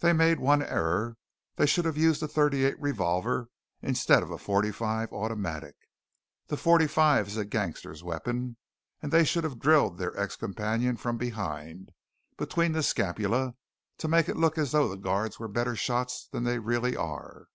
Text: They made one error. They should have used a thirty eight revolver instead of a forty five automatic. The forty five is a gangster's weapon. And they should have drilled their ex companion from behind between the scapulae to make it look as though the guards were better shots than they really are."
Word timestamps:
They 0.00 0.12
made 0.12 0.38
one 0.38 0.60
error. 0.62 1.16
They 1.56 1.64
should 1.64 1.86
have 1.86 1.96
used 1.96 2.22
a 2.22 2.28
thirty 2.28 2.66
eight 2.66 2.78
revolver 2.78 3.48
instead 3.80 4.22
of 4.22 4.30
a 4.30 4.36
forty 4.36 4.70
five 4.70 5.14
automatic. 5.14 5.74
The 6.48 6.58
forty 6.58 6.86
five 6.86 7.26
is 7.28 7.38
a 7.38 7.46
gangster's 7.46 8.04
weapon. 8.04 8.58
And 9.00 9.10
they 9.10 9.24
should 9.24 9.44
have 9.44 9.58
drilled 9.58 9.96
their 9.96 10.14
ex 10.20 10.36
companion 10.36 10.98
from 10.98 11.16
behind 11.16 11.88
between 12.36 12.72
the 12.72 12.82
scapulae 12.82 13.54
to 13.96 14.08
make 14.08 14.28
it 14.28 14.36
look 14.36 14.58
as 14.58 14.72
though 14.72 14.88
the 14.90 14.98
guards 14.98 15.38
were 15.38 15.48
better 15.48 15.74
shots 15.74 16.28
than 16.30 16.44
they 16.44 16.58
really 16.58 16.94
are." 16.94 17.46